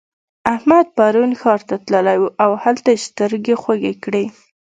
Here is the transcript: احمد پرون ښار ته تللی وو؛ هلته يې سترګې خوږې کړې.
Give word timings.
احمد 0.55 0.85
پرون 0.97 1.31
ښار 1.41 1.61
ته 1.69 1.75
تللی 1.85 2.17
وو؛ 2.19 2.53
هلته 2.63 2.87
يې 2.93 2.99
سترګې 3.07 3.55
خوږې 3.61 3.93
کړې. 4.03 4.25